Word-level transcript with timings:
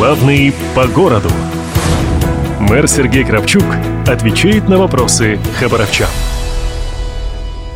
Главный 0.00 0.54
по 0.74 0.86
городу. 0.86 1.28
Мэр 2.58 2.88
Сергей 2.88 3.22
Кравчук 3.22 3.66
отвечает 4.06 4.66
на 4.66 4.78
вопросы 4.78 5.38
хабаровчан. 5.58 6.08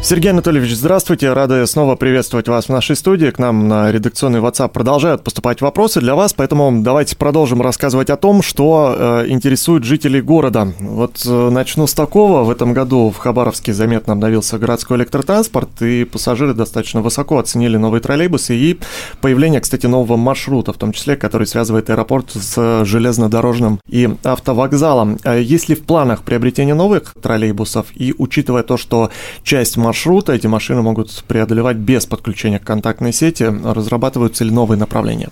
Сергей 0.05 0.33
Анатольевич, 0.33 0.75
здравствуйте. 0.75 1.33
Рады 1.33 1.67
снова 1.67 1.97
приветствовать 1.97 2.47
вас 2.47 2.67
в 2.67 2.69
нашей 2.69 2.95
студии. 2.95 3.31
К 3.31 3.39
нам 3.39 3.69
на 3.69 3.91
редакционный 3.91 4.41
WhatsApp 4.41 4.69
продолжают 4.69 5.25
поступать 5.25 5.63
вопросы 5.63 5.99
для 6.01 6.15
вас, 6.15 6.35
поэтому 6.35 6.83
давайте 6.83 7.17
продолжим 7.17 7.63
рассказывать 7.63 8.11
о 8.11 8.19
том, 8.19 8.43
что 8.43 8.95
э, 8.99 9.29
интересует 9.29 9.85
жителей 9.85 10.21
города. 10.21 10.75
Вот 10.79 11.23
э, 11.25 11.49
начну 11.49 11.87
с 11.87 11.95
такого. 11.95 12.45
В 12.45 12.51
этом 12.51 12.75
году 12.75 13.09
в 13.09 13.17
Хабаровске 13.17 13.73
заметно 13.73 14.13
обновился 14.13 14.59
городской 14.59 14.99
электротранспорт, 14.99 15.81
и 15.81 16.05
пассажиры 16.05 16.53
достаточно 16.53 17.01
высоко 17.01 17.39
оценили 17.39 17.79
новые 17.79 18.03
троллейбусы 18.03 18.55
и 18.55 18.79
появление, 19.23 19.63
кстати, 19.63 19.87
нового 19.87 20.19
маршрута, 20.19 20.75
в 20.75 20.77
том 20.77 20.93
числе, 20.93 21.17
который 21.17 21.47
связывает 21.47 21.89
аэропорт 21.89 22.31
с 22.31 22.85
железнодорожным 22.85 23.81
и 23.89 24.11
автовокзалом. 24.23 25.19
А 25.25 25.39
есть 25.39 25.71
ли 25.71 25.75
в 25.75 25.83
планах 25.85 26.25
приобретение 26.25 26.75
новых 26.75 27.15
троллейбусов? 27.23 27.87
И 27.95 28.15
учитывая 28.19 28.65
то, 28.65 28.77
что 28.77 29.09
часть 29.43 29.79
маршрута 29.79 29.94
маршрута 29.95 30.33
эти 30.33 30.49
машины 30.49 30.83
могут 30.83 31.23
преодолевать 31.29 31.77
без 31.77 32.05
подключения 32.05 32.59
к 32.59 32.65
контактной 32.65 33.13
сети. 33.13 33.45
Разрабатываются 33.45 34.43
ли 34.43 34.51
новые 34.51 34.77
направления? 34.77 35.29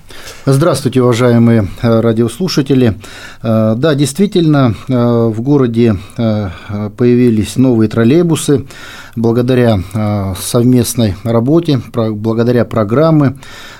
Здравствуйте, 0.46 1.02
уважаемые 1.02 1.66
э, 1.82 2.00
радиослушатели. 2.00 2.94
Э, 3.42 3.74
да, 3.76 3.94
действительно, 3.96 4.76
э, 4.88 4.94
в 4.94 5.40
городе 5.40 5.96
появились 6.16 7.56
новые 7.56 7.88
троллейбусы 7.88 8.64
благодаря 9.16 9.80
совместной 10.38 11.14
работе, 11.24 11.80
благодаря 11.94 12.64
программе, 12.64 13.36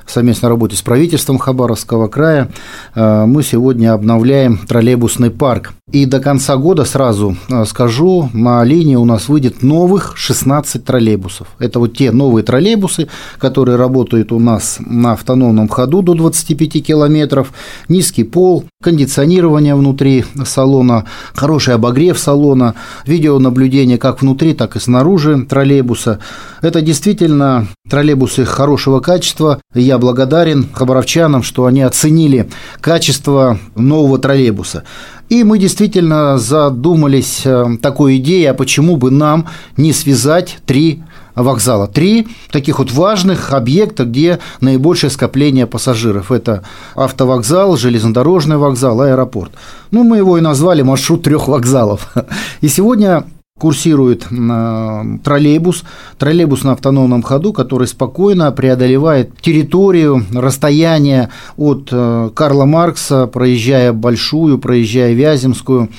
совместной 0.06 0.48
работе 0.48 0.76
с 0.76 0.82
правительством 0.82 1.38
Хабаровского 1.38 2.08
края 2.08 2.50
мы 2.94 3.42
сегодня 3.42 3.94
обновляем 3.94 4.58
троллейбусный 4.58 5.30
парк. 5.30 5.72
И 5.90 6.06
до 6.06 6.20
конца 6.20 6.56
года, 6.56 6.84
сразу 6.84 7.36
скажу, 7.66 8.30
на 8.32 8.64
линии 8.64 8.96
у 8.96 9.04
нас 9.04 9.28
выйдет 9.28 9.62
новых 9.62 10.16
16 10.16 10.84
троллейбусов. 10.84 11.48
Это 11.58 11.78
вот 11.78 11.96
те 11.96 12.10
новые 12.12 12.44
троллейбусы, 12.44 13.08
которые 13.38 13.76
работают 13.76 14.32
у 14.32 14.38
нас 14.38 14.78
на 14.80 15.12
автономном 15.12 15.68
ходу 15.68 16.02
до 16.02 16.14
25 16.14 16.84
километров, 16.84 17.52
низкий 17.88 18.24
пол, 18.24 18.64
кондиционирование 18.82 19.74
внутри 19.74 20.24
салона, 20.44 21.04
хороший 21.34 21.74
обогрев 21.74 22.18
салона, 22.18 22.74
видеонаблюдение 23.06 23.98
как 23.98 24.22
внутри, 24.22 24.54
так 24.54 24.76
и 24.76 24.80
снаружи 24.80 25.21
троллейбуса. 25.48 26.18
Это 26.60 26.80
действительно 26.80 27.66
троллейбусы 27.88 28.44
хорошего 28.44 29.00
качества. 29.00 29.60
Я 29.74 29.98
благодарен 29.98 30.68
хабаровчанам, 30.72 31.42
что 31.42 31.66
они 31.66 31.82
оценили 31.82 32.48
качество 32.80 33.58
нового 33.74 34.18
троллейбуса. 34.18 34.84
И 35.28 35.44
мы 35.44 35.58
действительно 35.58 36.36
задумались 36.36 37.42
э, 37.46 37.78
такой 37.80 38.18
идеей, 38.18 38.46
а 38.46 38.54
почему 38.54 38.96
бы 38.96 39.10
нам 39.10 39.48
не 39.78 39.94
связать 39.94 40.58
три 40.66 41.02
вокзала. 41.34 41.88
Три 41.88 42.28
таких 42.50 42.78
вот 42.78 42.92
важных 42.92 43.52
объекта, 43.52 44.04
где 44.04 44.40
наибольшее 44.60 45.10
скопление 45.10 45.66
пассажиров. 45.66 46.30
Это 46.30 46.64
автовокзал, 46.94 47.76
железнодорожный 47.76 48.58
вокзал, 48.58 49.00
аэропорт. 49.00 49.52
Ну, 49.90 50.04
мы 50.04 50.18
его 50.18 50.38
и 50.38 50.42
назвали 50.42 50.82
маршрут 50.82 51.22
трех 51.22 51.48
вокзалов. 51.48 52.12
И 52.60 52.68
сегодня 52.68 53.24
курсирует 53.62 54.26
троллейбус, 55.22 55.84
троллейбус 56.18 56.64
на 56.64 56.72
автономном 56.72 57.22
ходу, 57.22 57.52
который 57.52 57.86
спокойно 57.86 58.50
преодолевает 58.50 59.40
территорию, 59.40 60.26
расстояние 60.34 61.28
от 61.56 61.88
э, 61.92 62.30
Карла 62.34 62.64
Маркса, 62.64 63.28
проезжая 63.28 63.92
Большую, 63.92 64.58
проезжая 64.58 65.12
Вяземскую, 65.12 65.90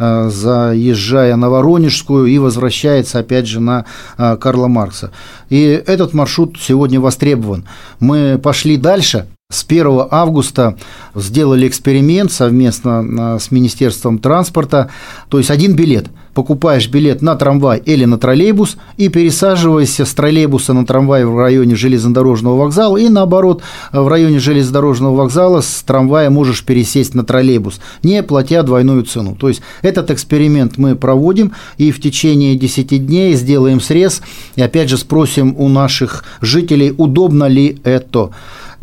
э, 0.00 0.30
заезжая 0.30 1.36
на 1.36 1.48
Воронежскую 1.48 2.26
и 2.26 2.38
возвращается 2.38 3.20
опять 3.20 3.46
же 3.46 3.60
на 3.60 3.84
э, 4.18 4.36
Карла 4.38 4.66
Маркса. 4.66 5.12
И 5.48 5.80
этот 5.86 6.14
маршрут 6.14 6.58
сегодня 6.60 7.00
востребован. 7.00 7.66
Мы 8.00 8.36
пошли 8.42 8.76
дальше, 8.76 9.28
с 9.48 9.64
1 9.64 10.08
августа 10.10 10.76
сделали 11.14 11.68
эксперимент 11.68 12.32
совместно 12.32 13.38
с 13.38 13.52
Министерством 13.52 14.18
транспорта, 14.18 14.90
то 15.28 15.38
есть 15.38 15.52
один 15.52 15.76
билет– 15.76 16.06
покупаешь 16.34 16.88
билет 16.88 17.22
на 17.22 17.36
трамвай 17.36 17.82
или 17.84 18.04
на 18.04 18.18
троллейбус 18.18 18.76
и 18.96 19.08
пересаживаешься 19.08 20.04
с 20.04 20.14
троллейбуса 20.14 20.72
на 20.72 20.86
трамвай 20.86 21.24
в 21.24 21.38
районе 21.38 21.74
железнодорожного 21.74 22.56
вокзала 22.56 22.96
и 22.96 23.08
наоборот 23.08 23.62
в 23.92 24.08
районе 24.08 24.38
железнодорожного 24.38 25.14
вокзала 25.14 25.60
с 25.60 25.82
трамвая 25.82 26.30
можешь 26.30 26.64
пересесть 26.64 27.14
на 27.14 27.24
троллейбус, 27.24 27.80
не 28.02 28.22
платя 28.22 28.62
двойную 28.62 29.04
цену. 29.04 29.36
То 29.36 29.48
есть 29.48 29.62
этот 29.82 30.10
эксперимент 30.10 30.78
мы 30.78 30.96
проводим 30.96 31.52
и 31.76 31.90
в 31.90 32.00
течение 32.00 32.56
10 32.56 33.06
дней 33.06 33.34
сделаем 33.34 33.80
срез 33.80 34.22
и 34.56 34.62
опять 34.62 34.88
же 34.88 34.96
спросим 34.96 35.54
у 35.58 35.68
наших 35.68 36.24
жителей, 36.40 36.94
удобно 36.96 37.44
ли 37.44 37.80
это. 37.84 38.30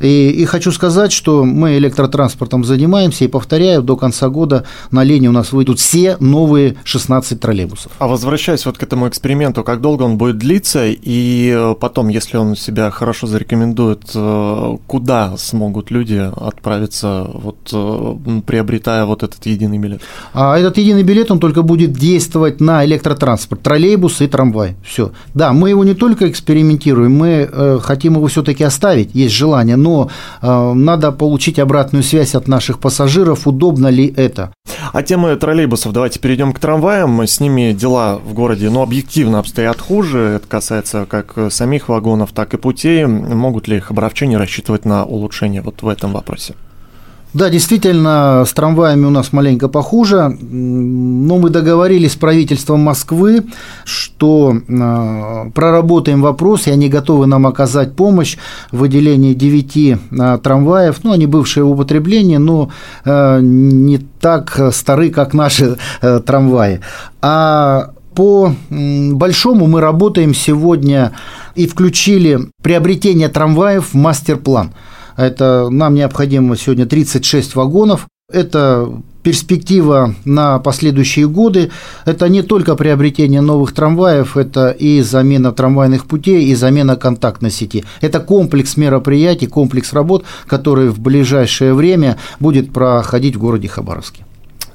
И, 0.02 0.30
и 0.30 0.46
хочу 0.46 0.72
сказать, 0.72 1.12
что 1.12 1.44
мы 1.44 1.78
электротранспортом 1.78 2.64
занимаемся, 2.64 3.26
и 3.26 3.28
повторяю, 3.28 3.82
до 3.82 3.96
конца 3.96 4.30
года 4.30 4.66
на 4.92 5.04
линии 5.04 5.28
у 5.28 5.32
нас 5.32 5.52
выйдут 5.52 5.80
все 5.80 6.18
новые 6.20 6.76
16 6.84 7.40
троллейбусов. 7.40 7.92
А 8.00 8.08
возвращаясь 8.08 8.66
вот 8.66 8.78
к 8.78 8.84
этому 8.84 9.08
эксперименту, 9.08 9.64
как 9.64 9.82
долго 9.82 10.04
он 10.04 10.18
будет 10.18 10.38
длиться, 10.38 10.86
и 10.88 11.54
э, 11.56 11.76
потом, 11.80 12.08
если 12.08 12.38
он 12.38 12.56
себя 12.56 12.92
хорошо 12.92 13.28
зарекомендует, 13.28 14.04
э, 14.16 14.78
куда 14.88 15.36
смогут 15.38 15.92
люди 15.92 16.30
отправиться, 16.36 17.30
вот, 17.34 17.58
э, 17.74 18.42
приобретая 18.46 19.06
вот 19.06 19.24
этот 19.24 19.46
единый 19.46 19.78
билет? 19.78 20.02
А 20.34 20.58
этот 20.58 20.78
единый 20.78 21.04
билет, 21.04 21.32
он 21.32 21.40
только 21.40 21.62
будет 21.62 21.94
действовать 21.94 22.62
на 22.62 22.86
электротранспорт, 22.86 23.62
троллейбус 23.62 24.22
и 24.22 24.28
трамвай. 24.28 24.76
Все. 24.84 25.12
Да, 25.34 25.52
мы 25.52 25.70
его 25.70 25.84
не 25.84 25.94
только 25.94 26.30
экспериментируем, 26.30 27.16
мы 27.16 27.80
хотим 27.82 28.16
его 28.16 28.28
все-таки 28.28 28.64
оставить, 28.64 29.14
есть 29.14 29.34
желание, 29.34 29.76
но 29.76 29.89
но 29.90 30.10
э, 30.42 30.74
надо 30.74 31.12
получить 31.12 31.60
обратную 31.60 32.04
связь 32.04 32.36
от 32.36 32.48
наших 32.48 32.80
пассажиров, 32.80 33.48
удобно 33.48 33.88
ли 33.88 34.14
это. 34.16 34.54
А 34.94 35.04
темы 35.04 35.36
троллейбусов, 35.36 35.94
давайте 35.94 36.20
перейдем 36.20 36.54
к 36.54 36.60
трамваям. 36.60 37.22
С 37.22 37.40
ними 37.40 37.74
дела 37.74 38.18
в 38.18 38.34
городе, 38.34 38.70
ну, 38.70 38.82
объективно 38.82 39.40
обстоят 39.40 39.80
хуже. 39.82 40.20
Это 40.38 40.48
касается 40.48 41.06
как 41.06 41.52
самих 41.52 41.90
вагонов, 41.90 42.32
так 42.34 42.54
и 42.54 42.58
путей. 42.58 43.06
Могут 43.06 43.68
ли 43.68 43.80
хабаровчане 43.80 44.38
рассчитывать 44.38 44.86
на 44.86 45.06
улучшение 45.06 45.62
вот 45.62 45.82
в 45.82 45.88
этом 45.88 46.14
вопросе? 46.14 46.56
Да, 47.32 47.50
действительно, 47.50 48.44
с 48.48 48.54
трамваями 48.54 49.06
у 49.06 49.12
нас 49.12 49.32
маленько 49.34 49.68
похуже, 49.68 50.36
но 50.42 51.38
мы 51.38 51.52
договорились 51.52 52.14
с 52.14 52.16
правительством 52.16 52.80
Москвы, 52.80 53.46
что 53.86 54.56
а, 54.68 55.52
проработаем 55.54 56.24
вопрос, 56.24 56.66
и 56.66 56.72
они 56.72 56.90
готовы 56.90 57.28
нам 57.28 57.46
оказать 57.46 57.96
помощь 57.96 58.38
в 58.72 58.80
выделении 58.80 59.36
9 59.36 60.00
а, 60.20 60.38
трамваев, 60.40 61.04
ну, 61.04 61.12
они 61.12 61.28
бывшие 61.28 61.66
в 61.66 61.70
употреблении, 61.70 62.38
но 62.38 62.72
а, 63.06 63.40
не 63.40 64.00
так 64.00 64.60
стары, 64.74 65.12
как 65.12 65.36
наши 65.36 65.78
трамваи. 66.02 66.82
А 67.22 67.92
по 68.16 68.56
большому 68.72 69.68
мы 69.68 69.82
работаем 69.82 70.34
сегодня 70.34 71.12
и 71.54 71.68
включили 71.68 72.50
приобретение 72.64 73.30
трамваев 73.30 73.94
в 73.94 73.96
мастер-план– 73.96 74.72
это 75.20 75.70
нам 75.70 75.96
необходимо 75.96 76.56
сегодня 76.56 76.86
36 76.86 77.56
вагонов. 77.56 78.08
Это 78.32 78.90
перспектива 79.24 80.16
на 80.24 80.60
последующие 80.60 81.28
годы. 81.28 81.72
Это 82.06 82.30
не 82.30 82.42
только 82.42 82.76
приобретение 82.76 83.42
новых 83.42 83.74
трамваев, 83.74 84.38
это 84.38 84.70
и 84.70 85.02
замена 85.02 85.52
трамвайных 85.52 86.06
путей, 86.06 86.46
и 86.46 86.56
замена 86.56 86.96
контактной 86.96 87.52
сети. 87.52 87.84
Это 88.02 88.20
комплекс 88.20 88.78
мероприятий, 88.78 89.48
комплекс 89.48 89.94
работ, 89.94 90.24
который 90.48 90.90
в 90.90 91.00
ближайшее 91.00 91.74
время 91.74 92.18
будет 92.40 92.72
проходить 92.72 93.36
в 93.36 93.40
городе 93.40 93.68
Хабаровске. 93.68 94.26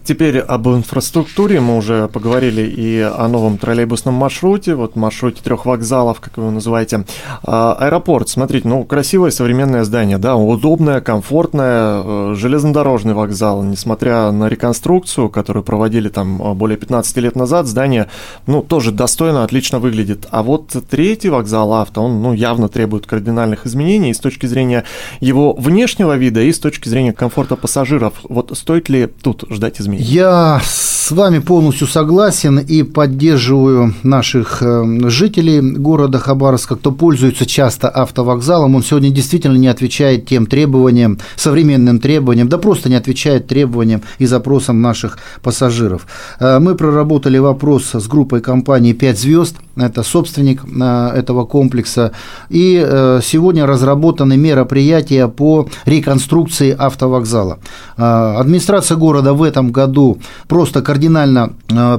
Теперь 0.05 0.39
об 0.39 0.69
инфраструктуре 0.69 1.61
мы 1.61 1.79
уже 1.79 2.09
поговорили 2.09 2.61
и 2.61 3.01
о 3.01 3.27
новом 3.27 3.57
троллейбусном 3.57 4.13
маршруте, 4.13 4.75
вот 4.75 4.97
маршруте 4.97 5.43
трех 5.43 5.65
вокзалов, 5.65 6.21
как 6.21 6.37
вы 6.37 6.43
его 6.43 6.51
называете. 6.51 7.07
А, 7.43 7.75
аэропорт, 7.81 8.29
смотрите, 8.29 8.69
ну 8.69 8.85
красивое 8.85 9.31
современное 9.31 9.83
здание, 9.83 10.19
да, 10.19 10.37
удобное, 10.37 11.01
комфортное, 11.01 12.03
э, 12.05 12.35
железнодорожный 12.37 13.15
вокзал, 13.15 13.63
несмотря 13.63 14.31
на 14.31 14.51
реконструкцию, 14.51 15.31
которую 15.31 15.63
проводили 15.63 16.11
там 16.11 16.43
э, 16.43 16.53
более 16.53 16.77
15 16.77 17.17
лет 17.17 17.35
назад, 17.35 17.67
здание, 17.67 18.11
ну 18.47 18.61
тоже 18.61 18.93
достойно, 18.93 19.43
отлично 19.43 19.79
выглядит. 19.79 20.27
А 20.31 20.43
вот 20.43 20.77
третий 20.91 21.31
вокзал 21.31 21.73
авто, 21.73 22.03
он 22.03 22.21
ну 22.21 22.35
явно 22.35 22.69
требует 22.69 23.07
кардинальных 23.07 23.65
изменений 23.65 24.13
с 24.13 24.19
точки 24.19 24.45
зрения 24.45 24.85
его 25.21 25.55
внешнего 25.55 26.15
вида 26.15 26.43
и 26.43 26.53
с 26.53 26.59
точки 26.59 26.91
зрения 26.91 27.15
комфорта 27.15 27.57
пассажиров. 27.57 28.13
Вот 28.25 28.55
стоит 28.55 28.91
ли 28.91 29.07
тут 29.07 29.45
ждать 29.49 29.81
изменений? 29.81 29.94
Людьми. 29.95 30.15
Я 30.15 30.61
с 31.05 31.11
вами 31.11 31.39
полностью 31.39 31.87
согласен 31.87 32.59
и 32.59 32.83
поддерживаю 32.83 33.95
наших 34.03 34.63
э, 34.63 35.11
жителей 35.11 35.61
города 35.61 36.19
Хабаровска, 36.19 36.77
кто 36.77 36.93
пользуется 36.93 37.47
часто 37.47 37.89
автовокзалом. 37.89 38.75
Он 38.75 38.83
сегодня 38.83 39.11
действительно 39.11 39.57
не 39.57 39.69
отвечает 39.69 40.27
тем 40.27 40.47
требованиям, 40.47 41.19
современным 41.37 41.99
требованиям, 41.99 42.49
да 42.49 42.59
просто 42.59 42.89
не 42.89 42.97
отвечает 42.97 43.47
требованиям 43.47 44.03
и 44.19 44.27
запросам 44.27 44.81
наших 44.81 45.19
пассажиров. 45.43 46.07
Э, 46.41 46.59
мы 46.59 46.75
проработали 46.75 47.39
вопрос 47.39 47.95
с 47.95 48.07
группой 48.09 48.41
компании 48.41 48.95
«5 48.95 49.17
звезд», 49.17 49.57
это 49.77 50.03
собственник 50.03 50.63
э, 50.65 51.11
этого 51.17 51.45
комплекса, 51.45 52.13
и 52.49 52.75
сегодня 53.23 53.67
разработаны 53.67 54.37
мероприятия 54.37 55.29
по 55.29 55.69
реконструкции 55.85 56.75
автовокзала. 56.77 57.59
Администрация 57.97 58.97
города 58.97 59.33
в 59.33 59.43
этом 59.43 59.73
году 59.73 60.19
просто 60.49 60.83
кардинально 60.83 61.53
э, 61.71 61.99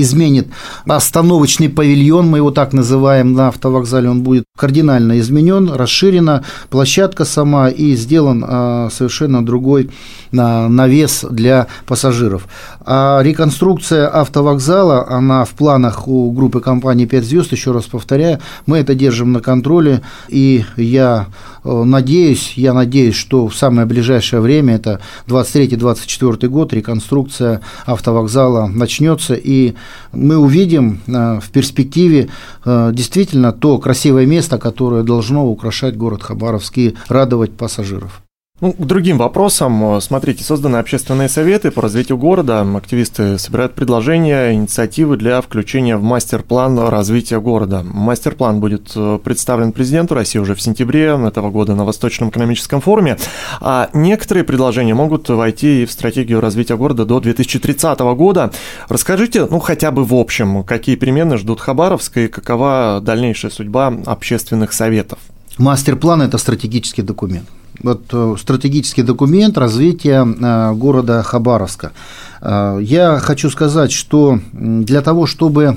изменит 0.00 0.48
остановочный 0.86 1.68
павильон, 1.68 2.28
мы 2.28 2.38
его 2.38 2.50
так 2.50 2.72
называем 2.72 3.32
на 3.32 3.48
автовокзале, 3.48 4.08
он 4.08 4.22
будет 4.22 4.44
кардинально 4.56 5.18
изменен, 5.20 5.70
расширена 5.72 6.44
площадка 6.70 7.24
сама 7.24 7.68
и 7.68 7.94
сделан 7.94 8.44
э, 8.46 8.88
совершенно 8.92 9.44
другой 9.44 9.84
э, 9.84 9.88
навес 10.32 11.24
для 11.30 11.66
пассажиров. 11.86 12.46
А 12.80 13.20
реконструкция 13.22 14.08
автовокзала, 14.08 15.06
она 15.08 15.44
в 15.44 15.50
планах 15.50 16.08
у 16.08 16.30
группы 16.32 16.60
компании 16.60 17.06
5 17.10 17.24
звезд, 17.24 17.52
еще 17.52 17.72
раз 17.72 17.84
повторяю, 17.84 18.38
мы 18.66 18.78
это 18.78 18.94
держим 18.94 19.32
на 19.32 19.40
контроле, 19.40 20.00
и 20.28 20.64
я 20.76 21.26
надеюсь, 21.64 22.54
я 22.56 22.72
надеюсь, 22.72 23.16
что 23.16 23.48
в 23.48 23.54
самое 23.54 23.86
ближайшее 23.86 24.40
время, 24.40 24.76
это 24.76 25.00
23-24 25.26 26.48
год, 26.48 26.72
реконструкция 26.72 27.60
автовокзала 27.84 28.30
вокзала 28.30 28.66
начнется, 28.66 29.34
и 29.34 29.74
мы 30.12 30.36
увидим 30.36 31.00
э, 31.06 31.40
в 31.40 31.50
перспективе 31.50 32.28
э, 32.64 32.90
действительно 32.92 33.52
то 33.52 33.78
красивое 33.78 34.26
место, 34.26 34.58
которое 34.58 35.02
должно 35.02 35.46
украшать 35.46 35.96
город 35.96 36.22
Хабаровск 36.22 36.78
и 36.78 36.94
радовать 37.08 37.52
пассажиров. 37.52 38.22
Ну, 38.60 38.74
к 38.74 38.86
другим 38.86 39.16
вопросам. 39.16 40.02
Смотрите, 40.02 40.44
созданы 40.44 40.76
общественные 40.76 41.30
советы 41.30 41.70
по 41.70 41.80
развитию 41.80 42.18
города. 42.18 42.60
Активисты 42.76 43.38
собирают 43.38 43.74
предложения, 43.74 44.52
инициативы 44.52 45.16
для 45.16 45.40
включения 45.40 45.96
в 45.96 46.02
мастер-план 46.02 46.78
развития 46.78 47.40
города. 47.40 47.82
Мастер-план 47.82 48.60
будет 48.60 48.92
э, 48.94 49.18
представлен 49.24 49.72
президенту 49.72 50.14
России 50.14 50.38
уже 50.38 50.54
в 50.54 50.60
сентябре 50.60 51.18
этого 51.26 51.50
года 51.50 51.74
на 51.74 51.86
Восточном 51.86 52.28
экономическом 52.28 52.82
форуме. 52.82 53.16
А 53.62 53.88
некоторые 53.94 54.44
предложения 54.44 54.92
могут 54.92 55.30
войти 55.30 55.82
и 55.82 55.86
в 55.86 55.90
стратегию 55.90 56.42
развития 56.42 56.76
города 56.76 57.06
до 57.06 57.18
2030 57.18 57.98
года. 57.98 58.52
Расскажите, 58.90 59.46
ну, 59.46 59.58
хотя 59.58 59.90
бы 59.90 60.04
в 60.04 60.12
общем, 60.12 60.64
какие 60.64 60.96
перемены 60.96 61.38
ждут 61.38 61.60
Хабаровск 61.60 62.18
и 62.18 62.28
какова 62.28 63.00
дальнейшая 63.02 63.50
судьба 63.50 63.94
общественных 64.04 64.74
советов? 64.74 65.18
Мастер-план– 65.56 66.20
это 66.22 66.36
стратегический 66.36 67.00
документ 67.00 67.48
вот, 67.82 68.02
э, 68.12 68.34
стратегический 68.38 69.02
документ 69.02 69.58
развития 69.58 70.24
э, 70.24 70.72
города 70.74 71.22
Хабаровска. 71.22 71.92
Э, 72.40 72.78
я 72.80 73.18
хочу 73.18 73.50
сказать, 73.50 73.92
что 73.92 74.38
для 74.52 75.02
того, 75.02 75.26
чтобы 75.26 75.76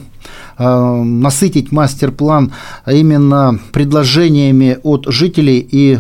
насытить 0.58 1.72
мастер-план 1.72 2.54
именно 2.88 3.60
предложениями 3.72 4.78
от 4.84 5.06
жителей, 5.08 5.68
и 5.68 6.00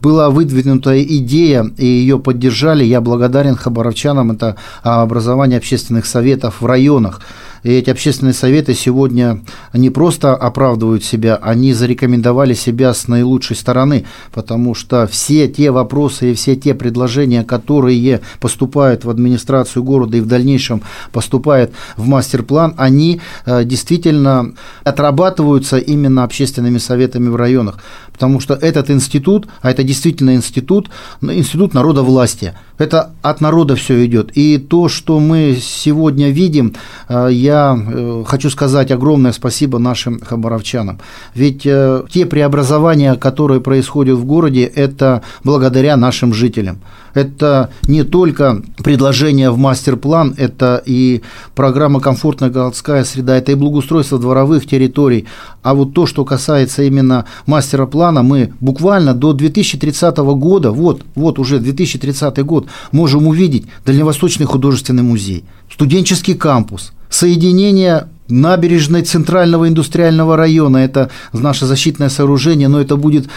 была 0.00 0.30
выдвинута 0.30 1.02
идея, 1.02 1.68
и 1.76 1.84
ее 1.84 2.20
поддержали, 2.20 2.84
я 2.84 3.00
благодарен 3.00 3.56
хабаровчанам, 3.56 4.30
это 4.30 4.56
образование 4.82 5.58
общественных 5.58 6.06
советов 6.06 6.60
в 6.60 6.66
районах. 6.66 7.20
И 7.66 7.70
эти 7.70 7.90
общественные 7.90 8.32
советы 8.32 8.74
сегодня 8.74 9.40
не 9.72 9.90
просто 9.90 10.36
оправдывают 10.36 11.02
себя, 11.02 11.34
они 11.34 11.72
зарекомендовали 11.72 12.54
себя 12.54 12.94
с 12.94 13.08
наилучшей 13.08 13.56
стороны, 13.56 14.04
потому 14.32 14.76
что 14.76 15.08
все 15.08 15.48
те 15.48 15.72
вопросы 15.72 16.30
и 16.30 16.34
все 16.34 16.54
те 16.54 16.74
предложения, 16.74 17.42
которые 17.42 18.20
поступают 18.38 19.04
в 19.04 19.10
администрацию 19.10 19.65
города 19.74 20.16
и 20.16 20.20
в 20.20 20.26
дальнейшем 20.26 20.82
поступают 21.12 21.72
в 21.96 22.06
мастер-план, 22.06 22.74
они 22.76 23.20
э, 23.44 23.64
действительно 23.64 24.52
отрабатываются 24.84 25.78
именно 25.78 26.24
общественными 26.24 26.78
советами 26.78 27.28
в 27.28 27.36
районах, 27.36 27.78
потому 28.12 28.40
что 28.40 28.54
этот 28.54 28.90
институт, 28.90 29.48
а 29.62 29.70
это 29.70 29.82
действительно 29.82 30.34
институт, 30.34 30.90
институт 31.20 31.74
народа 31.74 32.02
власти, 32.02 32.54
это 32.78 33.12
от 33.22 33.40
народа 33.40 33.74
все 33.76 34.04
идет. 34.06 34.30
И 34.34 34.58
то, 34.58 34.88
что 34.88 35.20
мы 35.20 35.58
сегодня 35.60 36.30
видим, 36.30 36.74
э, 37.08 37.28
я 37.32 37.76
э, 37.76 38.24
хочу 38.26 38.50
сказать 38.50 38.90
огромное 38.90 39.32
спасибо 39.32 39.78
нашим 39.78 40.20
хабаровчанам. 40.20 41.00
Ведь 41.34 41.62
те 41.62 42.26
преобразования, 42.26 43.14
которые 43.14 43.60
происходят 43.60 44.18
в 44.18 44.24
городе, 44.24 44.64
это 44.64 45.22
благодаря 45.44 45.96
нашим 45.96 46.34
жителям. 46.34 46.78
Это 47.16 47.70
не 47.88 48.04
только 48.04 48.62
предложение 48.84 49.50
в 49.50 49.56
мастер-план, 49.56 50.34
это 50.36 50.82
и 50.84 51.22
программа 51.54 52.00
«Комфортная 52.00 52.50
городская 52.50 53.04
среда», 53.04 53.38
это 53.38 53.52
и 53.52 53.54
благоустройство 53.54 54.18
дворовых 54.18 54.66
территорий. 54.66 55.24
А 55.62 55.72
вот 55.72 55.94
то, 55.94 56.04
что 56.04 56.26
касается 56.26 56.82
именно 56.82 57.24
мастера-плана, 57.46 58.22
мы 58.22 58.52
буквально 58.60 59.14
до 59.14 59.32
2030 59.32 60.18
года, 60.18 60.72
вот, 60.72 61.04
вот 61.14 61.38
уже 61.38 61.58
2030 61.58 62.44
год, 62.44 62.66
можем 62.92 63.26
увидеть 63.26 63.64
Дальневосточный 63.86 64.44
художественный 64.44 65.02
музей, 65.02 65.46
студенческий 65.72 66.34
кампус, 66.34 66.92
соединение 67.08 68.08
набережной 68.28 69.02
Центрального 69.02 69.68
индустриального 69.68 70.36
района. 70.36 70.78
Это 70.78 71.10
наше 71.32 71.66
защитное 71.66 72.08
сооружение, 72.08 72.68
но 72.68 72.80
это 72.80 72.96
будет 72.96 73.28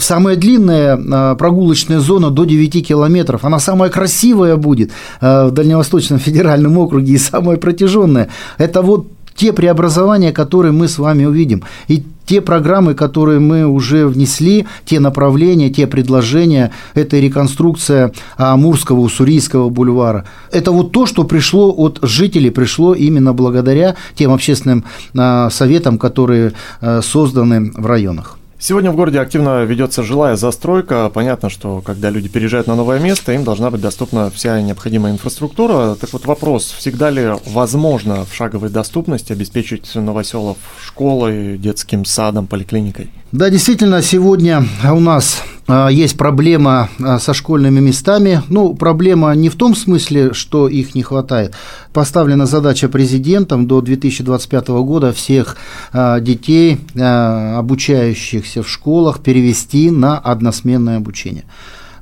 самая 0.00 0.36
длинная 0.36 0.98
а, 0.98 1.34
прогулочная 1.34 2.00
зона 2.00 2.30
до 2.30 2.44
9 2.44 2.86
километров. 2.86 3.44
Она 3.44 3.58
самая 3.58 3.90
красивая 3.90 4.56
будет 4.56 4.90
а, 5.20 5.48
в 5.48 5.52
Дальневосточном 5.52 6.18
федеральном 6.18 6.78
округе 6.78 7.12
и 7.12 7.18
самая 7.18 7.56
протяженная. 7.56 8.28
Это 8.58 8.82
вот 8.82 9.08
те 9.34 9.52
преобразования, 9.52 10.32
которые 10.32 10.72
мы 10.72 10.88
с 10.88 10.98
вами 10.98 11.24
увидим. 11.24 11.62
И 11.86 12.02
те 12.28 12.42
программы, 12.42 12.94
которые 12.94 13.40
мы 13.40 13.66
уже 13.66 14.06
внесли, 14.06 14.66
те 14.84 15.00
направления, 15.00 15.70
те 15.70 15.86
предложения, 15.86 16.70
это 16.94 17.18
реконструкция 17.18 18.12
Амурского, 18.36 19.00
Уссурийского 19.00 19.70
бульвара. 19.70 20.26
Это 20.52 20.70
вот 20.70 20.92
то, 20.92 21.06
что 21.06 21.24
пришло 21.24 21.72
от 21.74 21.98
жителей, 22.02 22.50
пришло 22.50 22.94
именно 22.94 23.32
благодаря 23.32 23.96
тем 24.14 24.32
общественным 24.32 24.84
а, 25.16 25.48
советам, 25.48 25.98
которые 25.98 26.52
а, 26.80 27.00
созданы 27.00 27.72
в 27.74 27.86
районах. 27.86 28.37
Сегодня 28.60 28.90
в 28.90 28.96
городе 28.96 29.20
активно 29.20 29.62
ведется 29.62 30.02
жилая 30.02 30.34
застройка. 30.34 31.10
Понятно, 31.14 31.48
что 31.48 31.80
когда 31.80 32.10
люди 32.10 32.28
переезжают 32.28 32.66
на 32.66 32.74
новое 32.74 32.98
место, 32.98 33.32
им 33.32 33.44
должна 33.44 33.70
быть 33.70 33.80
доступна 33.80 34.30
вся 34.34 34.60
необходимая 34.60 35.12
инфраструктура. 35.12 35.94
Так 35.94 36.12
вот 36.12 36.26
вопрос, 36.26 36.74
всегда 36.76 37.10
ли 37.10 37.34
возможно 37.46 38.24
в 38.24 38.34
шаговой 38.34 38.70
доступности 38.70 39.32
обеспечить 39.32 39.94
новоселов 39.94 40.56
школой, 40.84 41.56
детским 41.56 42.04
садом, 42.04 42.48
поликлиникой? 42.48 43.10
Да, 43.30 43.48
действительно, 43.48 44.02
сегодня 44.02 44.64
у 44.92 44.98
нас 44.98 45.40
есть 45.68 46.16
проблема 46.16 46.88
а, 46.98 47.18
со 47.18 47.34
школьными 47.34 47.80
местами. 47.80 48.42
Ну, 48.48 48.74
проблема 48.74 49.34
не 49.34 49.50
в 49.50 49.54
том 49.54 49.74
смысле, 49.74 50.32
что 50.32 50.66
их 50.66 50.94
не 50.94 51.02
хватает. 51.02 51.54
Поставлена 51.92 52.46
задача 52.46 52.88
президентом 52.88 53.66
до 53.66 53.82
2025 53.82 54.68
года 54.68 55.12
всех 55.12 55.56
а, 55.92 56.20
детей, 56.20 56.80
обучающихся 56.94 58.62
в 58.62 58.68
школах, 58.68 59.20
перевести 59.20 59.90
на 59.90 60.18
односменное 60.18 60.96
обучение. 60.96 61.44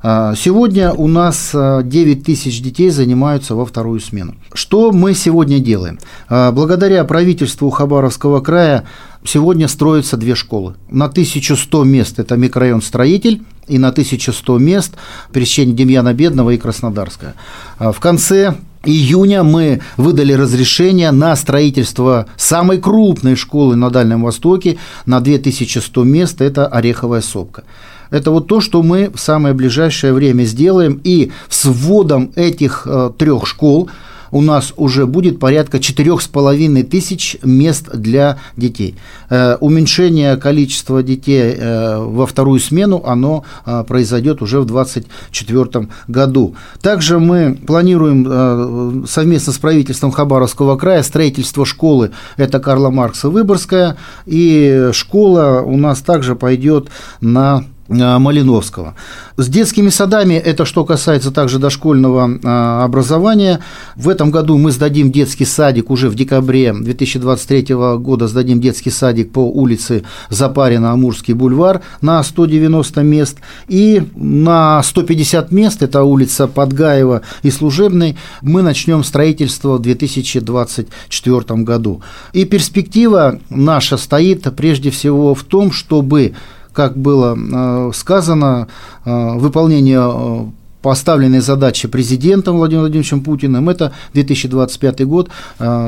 Сегодня 0.02 0.92
у 0.92 1.08
нас 1.08 1.50
9 1.52 2.24
тысяч 2.24 2.60
детей 2.60 2.90
занимаются 2.90 3.54
во 3.54 3.64
вторую 3.64 4.00
смену. 4.00 4.34
Что 4.52 4.92
мы 4.92 5.14
сегодня 5.14 5.58
делаем? 5.58 5.98
Благодаря 6.28 7.04
правительству 7.04 7.70
Хабаровского 7.70 8.40
края 8.40 8.84
сегодня 9.24 9.68
строятся 9.68 10.16
две 10.16 10.34
школы. 10.34 10.74
На 10.90 11.06
1100 11.06 11.84
мест 11.84 12.18
это 12.18 12.36
микрорайон 12.36 12.82
«Строитель», 12.82 13.42
и 13.68 13.78
на 13.78 13.88
1100 13.88 14.58
мест 14.58 14.92
пересечение 15.32 15.74
Демьяна 15.74 16.14
Бедного 16.14 16.50
и 16.50 16.56
Краснодарская. 16.56 17.34
В 17.80 17.98
конце 17.98 18.54
июня 18.84 19.42
мы 19.42 19.80
выдали 19.96 20.32
разрешение 20.34 21.10
на 21.10 21.34
строительство 21.34 22.26
самой 22.36 22.78
крупной 22.78 23.34
школы 23.34 23.74
на 23.74 23.90
Дальнем 23.90 24.22
Востоке 24.22 24.78
на 25.04 25.18
2100 25.20 26.04
мест, 26.04 26.40
это 26.40 26.68
Ореховая 26.68 27.22
сопка. 27.22 27.64
Это 28.10 28.30
вот 28.30 28.46
то, 28.46 28.60
что 28.60 28.82
мы 28.82 29.10
в 29.14 29.20
самое 29.20 29.54
ближайшее 29.54 30.12
время 30.12 30.44
сделаем, 30.44 31.00
и 31.02 31.32
с 31.48 31.64
вводом 31.64 32.32
этих 32.36 32.86
э, 32.86 33.10
трех 33.16 33.46
школ 33.46 33.90
у 34.32 34.42
нас 34.42 34.74
уже 34.76 35.06
будет 35.06 35.38
порядка 35.38 35.78
4,5 35.78 36.82
тысяч 36.82 37.36
мест 37.44 37.88
для 37.94 38.38
детей. 38.56 38.96
Э, 39.30 39.56
уменьшение 39.60 40.36
количества 40.36 41.02
детей 41.02 41.54
э, 41.56 41.98
во 41.98 42.26
вторую 42.26 42.58
смену, 42.60 43.02
оно 43.06 43.44
произойдет 43.86 44.42
уже 44.42 44.60
в 44.60 44.66
2024 44.66 45.88
году. 46.08 46.56
Также 46.82 47.18
мы 47.18 47.58
планируем 47.66 49.06
совместно 49.06 49.52
с 49.52 49.58
правительством 49.58 50.10
Хабаровского 50.10 50.76
края 50.76 51.02
строительство 51.02 51.64
школы, 51.64 52.10
это 52.36 52.58
Карла 52.58 52.90
Маркса 52.90 53.28
Выборгская, 53.28 53.96
и 54.26 54.90
школа 54.92 55.62
у 55.64 55.76
нас 55.76 56.00
также 56.00 56.34
пойдет 56.34 56.88
на 57.20 57.64
Малиновского. 57.88 58.94
С 59.36 59.48
детскими 59.48 59.90
садами, 59.90 60.34
это 60.34 60.64
что 60.64 60.84
касается 60.84 61.30
также 61.30 61.58
дошкольного 61.58 62.28
э, 62.28 62.84
образования, 62.84 63.60
в 63.94 64.08
этом 64.08 64.30
году 64.30 64.56
мы 64.58 64.72
сдадим 64.72 65.12
детский 65.12 65.44
садик 65.44 65.90
уже 65.90 66.08
в 66.08 66.14
декабре 66.14 66.72
2023 66.72 67.74
года, 67.98 68.26
сдадим 68.28 68.60
детский 68.60 68.90
садик 68.90 69.32
по 69.32 69.40
улице 69.40 70.04
Запарина, 70.30 70.92
Амурский 70.92 71.34
бульвар 71.34 71.82
на 72.00 72.22
190 72.22 73.02
мест, 73.02 73.38
и 73.68 74.02
на 74.14 74.82
150 74.82 75.52
мест, 75.52 75.82
это 75.82 76.02
улица 76.02 76.46
Подгаева 76.46 77.22
и 77.42 77.50
Служебной, 77.50 78.16
мы 78.42 78.62
начнем 78.62 79.04
строительство 79.04 79.76
в 79.76 79.82
2024 79.82 81.62
году. 81.62 82.02
И 82.32 82.44
перспектива 82.44 83.38
наша 83.50 83.96
стоит 83.96 84.46
прежде 84.56 84.90
всего 84.90 85.34
в 85.34 85.44
том, 85.44 85.72
чтобы 85.72 86.34
как 86.76 86.94
было 86.94 87.34
э, 87.36 87.90
сказано, 87.94 88.68
э, 89.06 89.38
выполнение 89.38 89.98
э, 89.98 90.44
поставленной 90.82 91.40
задачи 91.40 91.88
президентом 91.88 92.58
Владимиром 92.58 92.82
Владимировичем 92.82 93.22
Путиным, 93.22 93.70
это 93.70 93.92
2025 94.12 95.04
год, 95.04 95.30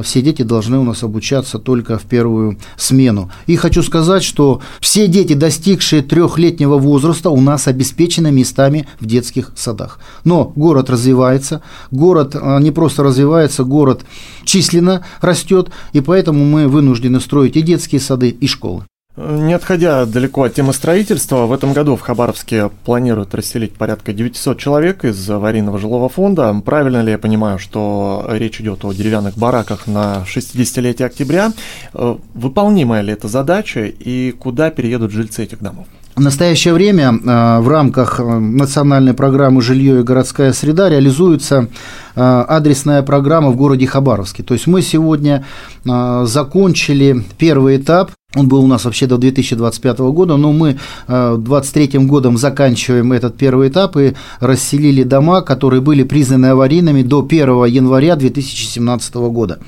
все 0.03 0.23
дети 0.23 0.43
должны 0.43 0.77
у 0.79 0.83
нас 0.83 1.05
обучаться 1.05 1.61
только 1.61 1.99
в 1.99 2.03
первую 2.03 2.59
смену. 2.77 3.31
И 3.47 3.55
хочу 3.55 3.85
сказать, 3.85 4.25
что 4.25 4.61
все 4.81 5.07
дети, 5.07 5.35
достигшие 5.35 6.03
трехлетнего 6.03 6.79
возраста, 6.79 7.31
у 7.31 7.41
нас 7.41 7.69
обеспечены 7.69 8.33
местами 8.33 8.89
в 8.99 9.07
детских 9.07 9.53
садах. 9.55 10.01
Но 10.25 10.53
город 10.57 10.91
развивается, 10.91 11.63
город 11.93 12.35
не 12.61 12.73
просто 12.73 13.05
развивается, 13.05 13.63
город 13.63 14.01
численно 14.45 15.05
растет, 15.21 15.71
и 15.93 16.01
поэтому 16.01 16.45
мы 16.45 16.67
вынуждены 16.67 17.21
строить 17.21 17.57
и 17.57 17.63
детские 17.63 18.01
сады, 18.01 18.31
и 18.31 18.49
школы. 18.49 18.83
Не 19.19 19.53
отходя 19.55 20.07
далеко 20.07 20.45
от 20.45 20.55
темы 20.55 20.73
строительства, 20.73 21.47
в 21.47 21.53
этом 21.53 21.73
году 21.73 21.97
в 21.97 22.01
Хабаровске 22.01 22.71
планируют 22.85 23.35
расселить 23.35 23.73
порядка 23.75 24.13
900 24.13 24.57
человек 24.61 25.05
из 25.05 25.29
аварийного 25.29 25.77
жилого 25.77 26.09
фонда. 26.09 26.55
Правильно 26.65 27.03
ли 27.03 27.11
я 27.11 27.19
понимаю, 27.19 27.59
что 27.59 28.25
речь 28.31 28.61
идет 28.61 28.85
о 28.85 28.93
деревянных 28.93 29.37
бараках 29.37 29.89
на 29.89 30.25
60-летие 30.25 31.05
октября? 31.05 31.51
Э, 31.95 32.15
выполнимая 32.35 33.03
ли 33.03 33.13
эта 33.13 33.27
задача 33.27 33.87
и 33.87 34.31
куда 34.31 34.71
переедут 34.71 35.11
жильцы 35.11 35.43
этих 35.43 35.59
домов? 35.59 35.89
В 36.15 36.21
настоящее 36.21 36.73
время 36.73 37.13
э, 37.13 37.59
в 37.59 37.69
рамках 37.69 38.21
э, 38.21 38.23
национальной 38.23 39.15
программы 39.15 39.63
«Жилье 39.63 39.99
и 39.99 40.05
городская 40.05 40.53
среда» 40.53 40.89
реализуется 40.89 41.69
адресная 42.15 43.03
программа 43.03 43.51
в 43.51 43.57
городе 43.57 43.87
Хабаровске. 43.87 44.43
То 44.43 44.55
есть 44.55 44.67
мы 44.67 44.83
сегодня 44.83 45.45
закончили 45.85 47.25
первый 47.39 47.77
этап 47.77 48.11
он 48.37 48.47
был 48.47 48.63
у 48.63 48.67
нас 48.67 48.85
вообще 48.85 49.07
до 49.07 49.17
2025 49.17 49.99
года, 49.99 50.37
но 50.37 50.53
мы 50.53 50.79
2023 51.07 52.01
годом 52.01 52.37
заканчиваем 52.37 53.13
этот 53.13 53.37
первый 53.37 53.69
этап 53.69 53.97
и 53.97 54.15
расселили 54.41 55.03
дома, 55.03 55.41
которые 55.41 55.81
были 55.81 56.03
признаны 56.03 56.47
аварийными 56.47 57.03
до 57.03 57.27
1 57.27 57.65
января 57.65 58.17
2017 58.17 59.15
года. 59.15 59.61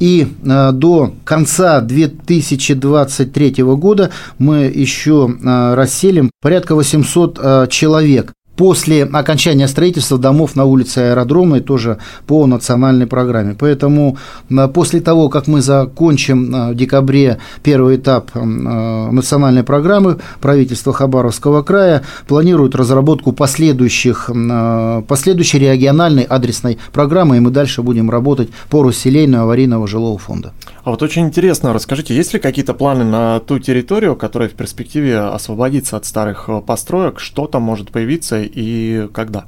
И 0.00 0.26
э, 0.44 0.72
до 0.72 1.12
конца 1.24 1.80
2023 1.80 3.62
года 3.62 4.10
мы 4.38 4.72
еще 4.74 5.28
э, 5.28 5.74
расселим 5.74 6.30
порядка 6.40 6.76
800 6.76 7.38
э, 7.38 7.66
человек 7.68 8.32
после 8.58 9.04
окончания 9.04 9.68
строительства 9.68 10.18
домов 10.18 10.56
на 10.56 10.64
улице 10.64 10.98
Аэродромной 10.98 11.60
тоже 11.60 11.98
по 12.26 12.44
национальной 12.46 13.06
программе. 13.06 13.54
Поэтому 13.58 14.18
э, 14.50 14.68
после 14.68 15.00
того, 15.00 15.28
как 15.28 15.46
мы 15.46 15.62
закончим 15.62 16.54
э, 16.54 16.72
в 16.72 16.74
декабре 16.74 17.38
первый 17.62 17.96
этап 17.96 18.32
э, 18.34 18.40
национальной 18.42 19.62
программы, 19.62 20.18
правительство 20.40 20.92
Хабаровского 20.92 21.62
края 21.62 22.02
планирует 22.26 22.74
разработку 22.74 23.30
последующих, 23.32 24.28
последующей 25.06 25.60
региональной 25.60 26.24
адресной 26.24 26.78
программы, 26.92 27.36
и 27.36 27.40
мы 27.40 27.50
дальше 27.50 27.82
будем 27.82 28.10
работать 28.10 28.48
по 28.70 28.82
расселению 28.82 29.42
аварийного 29.42 29.86
жилого 29.86 30.18
фонда. 30.18 30.52
А 30.88 30.90
вот 30.90 31.02
очень 31.02 31.26
интересно, 31.26 31.74
расскажите, 31.74 32.16
есть 32.16 32.32
ли 32.32 32.40
какие-то 32.40 32.72
планы 32.72 33.04
на 33.04 33.40
ту 33.40 33.58
территорию, 33.58 34.16
которая 34.16 34.48
в 34.48 34.54
перспективе 34.54 35.18
освободится 35.18 35.98
от 35.98 36.06
старых 36.06 36.48
построек, 36.66 37.20
что 37.20 37.46
там 37.46 37.60
может 37.60 37.90
появиться 37.90 38.40
и 38.40 39.06
когда? 39.12 39.44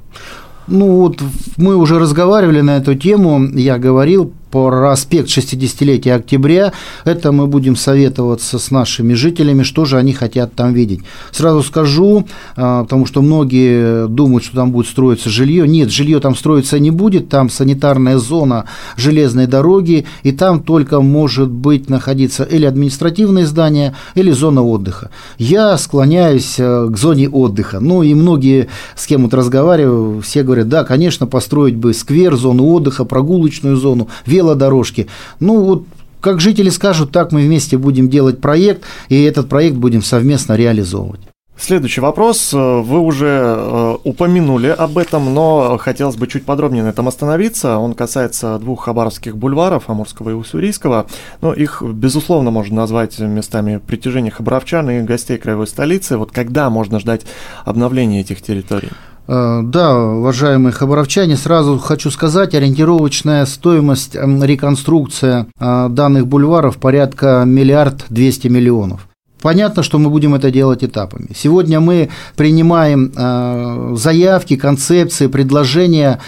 Ну 0.67 0.97
вот 0.97 1.19
мы 1.57 1.77
уже 1.77 1.97
разговаривали 1.97 2.61
на 2.61 2.77
эту 2.77 2.93
тему, 2.93 3.43
я 3.55 3.79
говорил 3.79 4.33
про 4.51 4.91
аспект 4.91 5.29
60-летия 5.29 6.13
октября. 6.13 6.73
Это 7.05 7.31
мы 7.31 7.47
будем 7.47 7.75
советоваться 7.75 8.59
с 8.59 8.69
нашими 8.69 9.13
жителями, 9.13 9.63
что 9.63 9.85
же 9.85 9.97
они 9.97 10.13
хотят 10.13 10.53
там 10.53 10.73
видеть. 10.73 11.01
Сразу 11.31 11.63
скажу, 11.63 12.27
а, 12.55 12.83
потому 12.83 13.05
что 13.05 13.21
многие 13.21 14.07
думают, 14.07 14.43
что 14.43 14.57
там 14.57 14.71
будет 14.71 14.87
строиться 14.87 15.29
жилье. 15.29 15.67
Нет, 15.67 15.89
жилье 15.89 16.19
там 16.19 16.35
строиться 16.35 16.77
не 16.79 16.91
будет, 16.91 17.29
там 17.29 17.49
санитарная 17.49 18.17
зона 18.17 18.65
железной 18.97 19.47
дороги, 19.47 20.05
и 20.23 20.31
там 20.31 20.61
только 20.61 21.01
может 21.01 21.49
быть 21.49 21.89
находиться 21.89 22.43
или 22.43 22.65
административное 22.65 23.45
здание, 23.45 23.95
или 24.15 24.31
зона 24.31 24.63
отдыха. 24.63 25.09
Я 25.37 25.77
склоняюсь 25.77 26.55
э, 26.59 26.87
к 26.89 26.97
зоне 26.97 27.29
отдыха. 27.29 27.79
Ну 27.79 28.03
и 28.03 28.13
многие, 28.13 28.67
с 28.95 29.07
кем 29.07 29.23
вот 29.23 29.33
разговариваю, 29.33 30.21
все 30.21 30.43
говорят, 30.43 30.67
да, 30.67 30.83
конечно, 30.83 31.27
построить 31.27 31.75
бы 31.75 31.93
сквер, 31.93 32.35
зону 32.35 32.65
отдыха, 32.67 33.05
прогулочную 33.05 33.77
зону, 33.77 34.07
велодорожки. 34.41 35.07
Ну, 35.39 35.63
вот 35.63 35.83
как 36.19 36.39
жители 36.39 36.69
скажут, 36.69 37.11
так 37.11 37.31
мы 37.31 37.41
вместе 37.41 37.77
будем 37.77 38.09
делать 38.09 38.41
проект, 38.41 38.83
и 39.09 39.23
этот 39.23 39.49
проект 39.49 39.75
будем 39.75 40.03
совместно 40.03 40.55
реализовывать. 40.55 41.21
Следующий 41.57 42.01
вопрос. 42.01 42.53
Вы 42.53 42.99
уже 42.99 43.27
э, 43.27 43.97
упомянули 44.03 44.69
об 44.69 44.97
этом, 44.97 45.31
но 45.31 45.77
хотелось 45.77 46.15
бы 46.15 46.25
чуть 46.25 46.43
подробнее 46.43 46.83
на 46.83 46.87
этом 46.87 47.07
остановиться. 47.07 47.77
Он 47.77 47.93
касается 47.93 48.57
двух 48.57 48.85
хабаровских 48.85 49.37
бульваров, 49.37 49.87
Амурского 49.87 50.31
и 50.31 50.33
Уссурийского. 50.33 51.05
Но 51.41 51.53
их, 51.53 51.83
безусловно, 51.83 52.49
можно 52.49 52.77
назвать 52.77 53.19
местами 53.19 53.77
притяжения 53.77 54.31
хабаровчан 54.31 54.89
и 54.89 55.01
гостей 55.01 55.37
краевой 55.37 55.67
столицы. 55.67 56.17
Вот 56.17 56.31
когда 56.31 56.67
можно 56.71 56.99
ждать 56.99 57.27
обновления 57.63 58.21
этих 58.21 58.41
территорий? 58.41 58.89
Э, 59.33 59.61
да, 59.63 59.97
уважаемые 59.97 60.73
хабаровчане, 60.73 61.37
сразу 61.37 61.77
хочу 61.77 62.11
сказать, 62.11 62.53
ориентировочная 62.53 63.45
стоимость 63.45 64.13
реконструкции 64.13 65.45
э, 65.57 65.87
данных 65.89 66.27
бульваров 66.27 66.75
порядка 66.75 67.43
миллиард 67.45 68.03
двести 68.09 68.49
миллионов. 68.49 69.07
Понятно, 69.41 69.83
что 69.83 69.99
мы 69.99 70.09
будем 70.09 70.35
это 70.35 70.51
делать 70.51 70.83
этапами. 70.83 71.29
Сегодня 71.35 71.79
мы 71.79 72.09
принимаем 72.35 73.11
э, 73.15 73.95
заявки, 73.97 74.55
концепции, 74.55 75.27
предложения, 75.27 76.19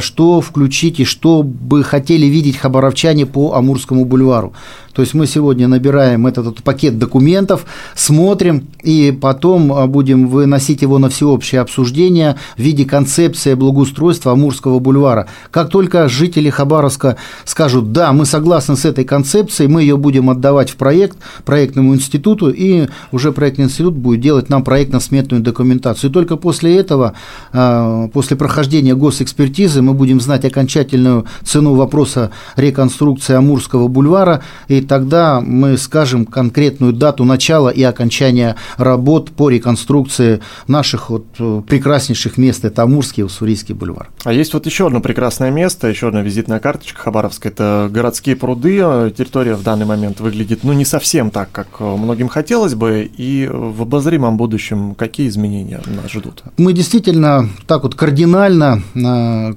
что 0.00 0.40
включить 0.40 1.00
и 1.00 1.04
что 1.04 1.42
бы 1.42 1.82
хотели 1.82 2.26
видеть 2.26 2.56
хабаровчане 2.56 3.26
по 3.26 3.54
Амурскому 3.54 4.04
бульвару. 4.04 4.52
То 4.94 5.02
есть 5.02 5.12
мы 5.12 5.26
сегодня 5.26 5.66
набираем 5.66 6.26
этот, 6.26 6.46
этот 6.46 6.62
пакет 6.62 6.98
документов, 6.98 7.66
смотрим 7.94 8.68
и 8.82 9.16
потом 9.20 9.72
а, 9.72 9.86
будем 9.86 10.28
выносить 10.28 10.82
его 10.82 10.98
на 10.98 11.08
всеобщее 11.08 11.60
обсуждение 11.60 12.36
в 12.56 12.60
виде 12.60 12.84
концепции 12.84 13.54
благоустройства 13.54 14.32
Амурского 14.32 14.78
бульвара. 14.78 15.26
Как 15.50 15.68
только 15.68 16.08
жители 16.08 16.48
Хабаровска 16.48 17.16
скажут, 17.44 17.92
да, 17.92 18.12
мы 18.12 18.24
согласны 18.24 18.76
с 18.76 18.84
этой 18.84 19.04
концепцией, 19.04 19.68
мы 19.68 19.82
ее 19.82 19.96
будем 19.96 20.30
отдавать 20.30 20.70
в 20.70 20.76
проект, 20.76 21.18
проектному 21.44 21.94
институту, 21.94 22.50
и 22.54 22.88
уже 23.12 23.32
проектный 23.32 23.66
институт 23.66 23.94
будет 23.94 24.20
делать 24.20 24.48
нам 24.48 24.64
проектно-сметную 24.64 25.42
документацию. 25.42 26.10
И 26.10 26.12
только 26.12 26.36
после 26.36 26.76
этого, 26.76 27.14
а, 27.52 28.08
после 28.08 28.36
прохождения 28.36 28.94
госэкспертизы, 28.94 29.82
мы 29.82 29.94
будем 29.94 30.20
знать 30.20 30.44
окончательную 30.44 31.26
цену 31.42 31.74
вопроса 31.74 32.30
реконструкции 32.56 33.34
Амурского 33.34 33.88
бульвара, 33.88 34.42
и 34.68 34.80
тогда 34.80 35.40
мы 35.40 35.76
скажем 35.76 36.26
конкретную 36.26 36.92
дату 36.92 37.24
начала 37.24 37.68
и 37.68 37.82
окончания 37.82 38.56
работ 38.76 39.30
по 39.30 39.50
реконструкции 39.50 40.40
наших 40.68 41.10
вот 41.10 41.26
э, 41.38 41.62
прекраснейших 41.66 42.38
мест. 42.38 42.64
Это 42.64 42.82
Амурский 42.82 43.22
и 43.22 43.24
Уссурийский 43.24 43.74
бульвар. 43.74 44.10
А 44.24 44.32
есть 44.32 44.54
вот 44.54 44.66
еще 44.66 44.86
одно 44.86 45.00
прекрасное 45.00 45.50
место, 45.50 45.88
еще 45.88 46.08
одна 46.08 46.22
визитная 46.22 46.60
карточка 46.60 47.00
Хабаровска. 47.00 47.48
Это 47.48 47.88
городские 47.90 48.36
пруды. 48.36 48.78
Территория 49.16 49.54
в 49.54 49.62
данный 49.62 49.86
момент 49.86 50.20
выглядит, 50.20 50.60
ну, 50.62 50.72
не 50.72 50.84
совсем 50.84 51.30
так, 51.30 51.50
как 51.52 51.80
многим 51.80 52.28
хотелось 52.28 52.43
хотелось 52.44 52.74
бы, 52.74 53.10
и 53.20 53.48
в 53.50 53.80
обозримом 53.82 54.36
будущем 54.36 54.94
какие 54.94 55.28
изменения 55.28 55.80
нас 55.86 56.12
ждут? 56.12 56.42
Мы 56.58 56.74
действительно 56.74 57.48
так 57.66 57.84
вот 57.84 57.94
кардинально 57.94 58.82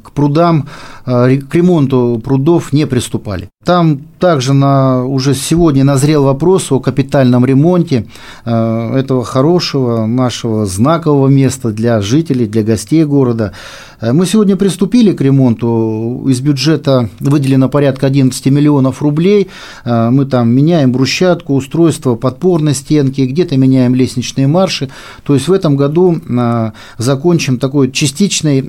к 0.03 0.11
прудам, 0.13 0.69
к 1.03 1.49
ремонту 1.51 2.21
прудов 2.23 2.71
не 2.71 2.87
приступали. 2.87 3.49
Там 3.67 3.99
также 4.17 4.53
на, 4.53 5.03
уже 5.03 5.35
сегодня 5.35 5.83
назрел 5.83 6.23
вопрос 6.23 6.71
о 6.71 6.79
капитальном 6.79 7.45
ремонте 7.45 8.07
этого 8.45 9.25
хорошего 9.25 10.05
нашего 10.05 10.65
знакового 10.65 11.27
места 11.27 11.71
для 11.71 11.99
жителей, 11.99 12.45
для 12.45 12.63
гостей 12.63 13.03
города. 13.03 13.51
Э, 13.99 14.13
мы 14.13 14.25
сегодня 14.25 14.55
приступили 14.55 15.13
к 15.13 15.21
ремонту. 15.21 16.25
Из 16.27 16.41
бюджета 16.41 17.09
выделено 17.19 17.69
порядка 17.69 18.07
11 18.07 18.45
миллионов 18.47 19.01
рублей. 19.01 19.49
Э, 19.85 20.09
мы 20.09 20.25
там 20.25 20.49
меняем 20.49 20.91
брусчатку, 20.91 21.55
устройство 21.55 22.15
подпорной 22.15 22.73
стенки, 22.73 23.21
где-то 23.21 23.57
меняем 23.57 23.95
лестничные 23.95 24.47
марши. 24.47 24.89
То 25.23 25.33
есть 25.33 25.47
в 25.47 25.53
этом 25.53 25.75
году 25.75 26.17
э, 26.17 26.71
закончим 26.97 27.57
такой 27.57 27.91
частичный 27.91 28.61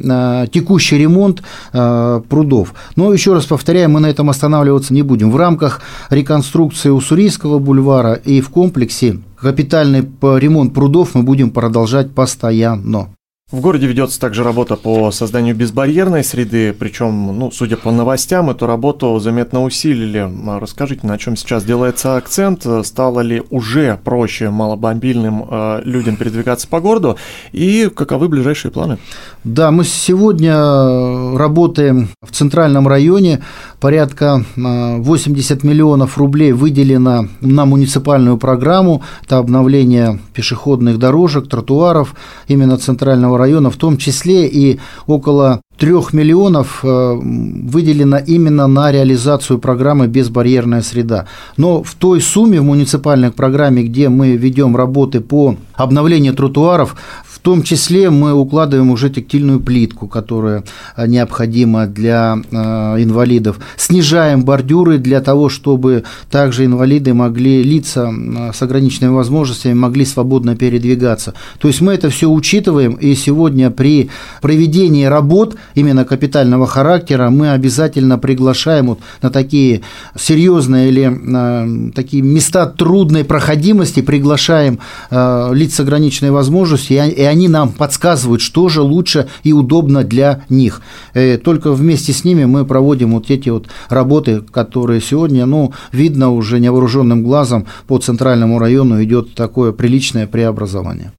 текущий 0.48 0.98
ремонт 0.98 1.42
прудов. 1.72 2.74
Но 2.96 3.12
еще 3.12 3.34
раз 3.34 3.46
повторяю, 3.46 3.90
мы 3.90 4.00
на 4.00 4.06
этом 4.06 4.30
останавливаться 4.30 4.87
не 4.90 5.02
будем. 5.02 5.30
В 5.30 5.36
рамках 5.36 5.80
реконструкции 6.10 6.90
Уссурийского 6.90 7.58
бульвара 7.58 8.14
и 8.14 8.40
в 8.40 8.50
комплексе 8.50 9.18
капитальный 9.36 10.00
ремонт 10.00 10.74
прудов 10.74 11.14
мы 11.14 11.22
будем 11.22 11.50
продолжать 11.50 12.14
постоянно. 12.14 13.08
В 13.50 13.62
городе 13.62 13.86
ведется 13.86 14.20
также 14.20 14.44
работа 14.44 14.76
по 14.76 15.10
созданию 15.10 15.56
безбарьерной 15.56 16.22
среды, 16.22 16.74
причем, 16.78 17.38
ну, 17.38 17.50
судя 17.50 17.78
по 17.78 17.90
новостям, 17.90 18.50
эту 18.50 18.66
работу 18.66 19.18
заметно 19.20 19.64
усилили. 19.64 20.30
Расскажите, 20.60 21.06
на 21.06 21.16
чем 21.16 21.34
сейчас 21.34 21.64
делается 21.64 22.18
акцент? 22.18 22.66
Стало 22.82 23.20
ли 23.20 23.42
уже 23.48 23.98
проще 24.04 24.50
малобомбильным 24.50 25.46
э, 25.48 25.80
людям 25.84 26.16
передвигаться 26.16 26.68
по 26.68 26.80
городу? 26.80 27.16
И 27.52 27.88
каковы 27.88 28.28
ближайшие 28.28 28.70
планы? 28.70 28.98
Да, 29.44 29.70
мы 29.70 29.84
сегодня 29.84 31.38
работаем 31.38 32.10
в 32.20 32.32
центральном 32.32 32.86
районе. 32.86 33.42
Порядка 33.80 34.44
80 34.56 35.64
э, 35.64 35.66
миллионов 35.66 36.18
рублей 36.18 36.50
выделено 36.50 37.28
на 37.40 37.64
муниципальную 37.64 38.36
программу. 38.36 39.02
Это 39.24 39.38
обновление 39.38 40.18
пешеходных 40.34 40.98
дорожек, 40.98 41.48
тротуаров 41.48 42.14
именно 42.48 42.76
центрального 42.76 43.38
района, 43.38 43.70
в 43.70 43.76
том 43.76 43.96
числе 43.96 44.48
и 44.48 44.80
около 45.06 45.60
трех 45.78 46.12
миллионов 46.12 46.80
э, 46.82 47.14
выделено 47.14 48.18
именно 48.18 48.66
на 48.66 48.90
реализацию 48.90 49.60
программы 49.60 50.08
«Безбарьерная 50.08 50.82
среда». 50.82 51.26
Но 51.56 51.84
в 51.84 51.94
той 51.94 52.20
сумме 52.20 52.60
в 52.60 52.64
муниципальной 52.64 53.30
программе, 53.30 53.84
где 53.84 54.08
мы 54.08 54.36
ведем 54.36 54.76
работы 54.76 55.20
по 55.20 55.54
обновлению 55.74 56.34
тротуаров, 56.34 56.96
том 57.48 57.62
числе 57.62 58.10
мы 58.10 58.34
укладываем 58.34 58.90
уже 58.90 59.08
тактильную 59.08 59.58
плитку, 59.58 60.06
которая 60.06 60.64
э, 60.96 61.06
необходима 61.06 61.86
для 61.86 62.36
э, 62.36 62.56
инвалидов. 63.02 63.58
Снижаем 63.78 64.44
бордюры 64.44 64.98
для 64.98 65.22
того, 65.22 65.48
чтобы 65.48 66.04
также 66.30 66.66
инвалиды 66.66 67.14
могли, 67.14 67.62
лица 67.62 68.12
с 68.52 68.60
ограниченными 68.60 69.14
возможностями 69.14 69.72
могли 69.72 70.04
свободно 70.04 70.56
передвигаться. 70.56 71.32
То 71.58 71.68
есть 71.68 71.80
мы 71.80 71.94
это 71.94 72.10
все 72.10 72.28
учитываем, 72.28 72.92
и 72.92 73.14
сегодня 73.14 73.70
при 73.70 74.10
проведении 74.42 75.06
работ 75.06 75.56
именно 75.74 76.04
капитального 76.04 76.66
характера 76.66 77.30
мы 77.30 77.52
обязательно 77.52 78.18
приглашаем 78.18 78.88
вот 78.88 78.98
на 79.22 79.30
такие 79.30 79.80
серьезные 80.18 80.90
или 80.90 81.92
такие 81.92 82.22
места 82.22 82.66
трудной 82.66 83.24
проходимости, 83.24 84.02
приглашаем 84.02 84.80
лиц 85.10 85.76
с 85.76 85.80
ограниченной 85.80 86.30
возможностью, 86.30 86.98
и 87.06 87.22
они 87.22 87.37
нам 87.46 87.70
подсказывают, 87.70 88.40
что 88.40 88.68
же 88.68 88.82
лучше 88.82 89.28
и 89.44 89.52
удобно 89.52 90.02
для 90.02 90.42
них. 90.48 90.82
Э, 91.14 91.38
только 91.38 91.72
вместе 91.72 92.12
с 92.12 92.24
ними 92.24 92.44
мы 92.46 92.64
проводим 92.64 93.12
вот 93.12 93.30
эти 93.30 93.50
вот 93.50 93.68
работы, 93.88 94.40
которые 94.40 95.00
сегодня, 95.00 95.46
ну, 95.46 95.72
видно 95.92 96.32
уже 96.32 96.58
невооруженным 96.58 97.22
глазом 97.22 97.66
по 97.86 97.98
центральному 97.98 98.58
району 98.58 99.02
идет 99.04 99.34
такое 99.34 99.72
приличное 99.72 100.26
преобразование. 100.26 101.12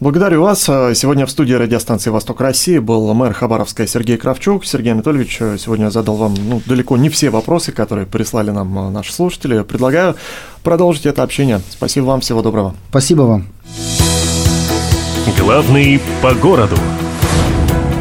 Благодарю 0.00 0.40
вас. 0.40 0.62
Сегодня 0.62 1.26
в 1.26 1.30
студии 1.30 1.52
радиостанции 1.52 2.08
«Восток 2.08 2.40
России» 2.40 2.78
был 2.78 3.12
мэр 3.12 3.34
Хабаровска 3.34 3.86
Сергей 3.86 4.16
Кравчук. 4.16 4.64
Сергей 4.64 4.92
Анатольевич, 4.92 5.36
сегодня 5.58 5.90
задал 5.90 6.16
вам 6.16 6.34
ну, 6.48 6.62
далеко 6.64 6.96
не 6.96 7.10
все 7.10 7.28
вопросы, 7.28 7.70
которые 7.70 8.06
прислали 8.06 8.50
нам 8.50 8.94
наши 8.94 9.12
слушатели. 9.12 9.62
Предлагаю 9.62 10.16
продолжить 10.62 11.04
это 11.04 11.22
общение. 11.22 11.60
Спасибо 11.68 12.06
вам, 12.06 12.22
всего 12.22 12.40
доброго. 12.40 12.74
Спасибо 12.88 13.22
вам. 13.22 14.09
Главный 15.38 16.00
по 16.22 16.34
городу. 16.34 16.76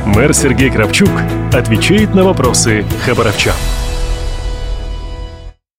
Мэр 0.05 0.33
Сергей 0.33 0.69
Кравчук 0.69 1.09
отвечает 1.53 2.15
на 2.15 2.23
вопросы 2.23 2.85
хабаровчан. 3.05 3.55